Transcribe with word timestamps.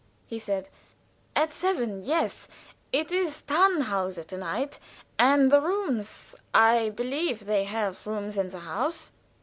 he 0.25 0.39
said. 0.39 0.67
"At 1.35 1.53
seven 1.53 2.03
yes. 2.03 2.47
It 2.91 3.11
is 3.11 3.43
'Tannhauser' 3.43 4.23
to 4.23 4.37
night. 4.39 4.79
And 5.19 5.51
the 5.51 5.61
rooms 5.61 6.35
I 6.55 6.89
believe 6.89 7.45
they 7.45 7.65
have 7.65 8.07
rooms 8.07 8.35
in 8.35 8.49
the 8.49 8.61
house." 8.61 9.11